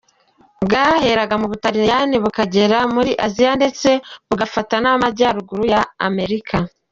[0.65, 3.89] Bwaheraga mu Burayi bukagera muri Asia ndetse
[4.27, 6.55] bugafata n’Amajyaruguru ya Amerika.